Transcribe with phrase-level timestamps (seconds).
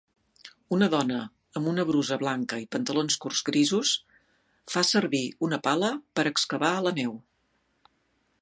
[0.75, 1.17] Una dona
[1.59, 3.93] amb una brusa blanca i pantalons curts grisos
[4.75, 7.19] fa servir una pala per excavar a la neu.